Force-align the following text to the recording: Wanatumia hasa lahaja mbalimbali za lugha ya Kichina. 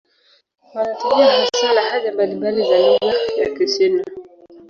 Wanatumia 0.73 1.31
hasa 1.31 1.73
lahaja 1.73 2.11
mbalimbali 2.13 2.69
za 2.69 2.79
lugha 2.79 3.13
ya 3.37 3.57
Kichina. 3.57 4.03